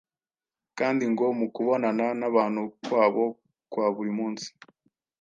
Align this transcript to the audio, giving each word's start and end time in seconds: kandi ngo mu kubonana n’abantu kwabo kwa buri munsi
kandi 0.77 1.03
ngo 1.11 1.25
mu 1.39 1.47
kubonana 1.55 2.05
n’abantu 2.19 2.61
kwabo 2.85 3.25
kwa 3.71 3.85
buri 3.95 4.11
munsi 4.19 4.47